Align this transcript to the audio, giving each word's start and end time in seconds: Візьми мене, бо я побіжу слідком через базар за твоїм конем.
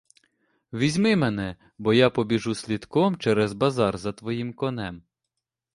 Візьми 0.73 1.15
мене, 1.15 1.55
бо 1.77 1.93
я 1.93 2.09
побіжу 2.09 2.55
слідком 2.55 3.15
через 3.17 3.53
базар 3.53 3.97
за 3.97 4.13
твоїм 4.13 4.53
конем. 4.53 5.01